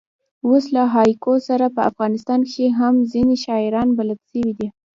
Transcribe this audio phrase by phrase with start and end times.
[0.47, 4.67] اوس له هایکو سره په افغانستان کښي هم ځیني شاعران بلد سوي دي.